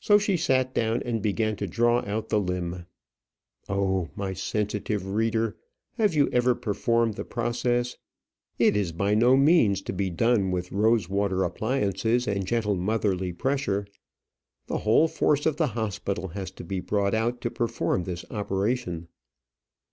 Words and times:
So 0.00 0.18
she 0.18 0.36
sat 0.36 0.72
down 0.72 1.02
and 1.02 1.20
began 1.20 1.56
to 1.56 1.66
draw 1.66 2.04
out 2.06 2.28
the 2.28 2.38
limb. 2.38 2.86
Oh, 3.68 4.08
my 4.14 4.34
sensitive 4.34 5.04
reader! 5.04 5.56
have 5.98 6.14
you 6.14 6.28
ever 6.30 6.54
performed 6.54 7.14
the 7.14 7.24
process? 7.24 7.96
It 8.60 8.76
is 8.76 8.92
by 8.92 9.16
no 9.16 9.36
means 9.36 9.82
to 9.82 9.92
be 9.92 10.10
done 10.10 10.52
with 10.52 10.70
rose 10.70 11.08
water 11.08 11.42
appliances 11.42 12.28
and 12.28 12.46
gentle 12.46 12.76
motherly 12.76 13.32
pressure. 13.32 13.88
The 14.68 14.78
whole 14.78 15.08
force 15.08 15.44
of 15.44 15.56
the 15.56 15.66
hospital 15.74 16.28
has 16.28 16.52
to 16.52 16.62
be 16.62 16.78
brought 16.78 17.12
out 17.12 17.40
to 17.40 17.50
perform 17.50 18.04
this 18.04 18.24
operation. 18.30 19.08